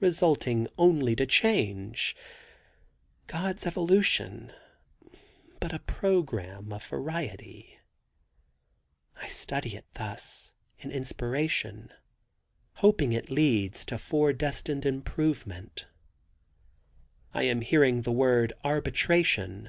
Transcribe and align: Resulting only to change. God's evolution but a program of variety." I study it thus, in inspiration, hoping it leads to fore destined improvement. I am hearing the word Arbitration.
Resulting 0.00 0.68
only 0.78 1.14
to 1.16 1.26
change. 1.26 2.16
God's 3.26 3.66
evolution 3.66 4.50
but 5.60 5.74
a 5.74 5.78
program 5.80 6.72
of 6.72 6.86
variety." 6.86 7.78
I 9.16 9.28
study 9.28 9.76
it 9.76 9.84
thus, 9.92 10.50
in 10.78 10.90
inspiration, 10.90 11.92
hoping 12.76 13.12
it 13.12 13.28
leads 13.30 13.84
to 13.84 13.98
fore 13.98 14.32
destined 14.32 14.86
improvement. 14.86 15.86
I 17.34 17.42
am 17.42 17.60
hearing 17.60 18.00
the 18.00 18.12
word 18.12 18.54
Arbitration. 18.64 19.68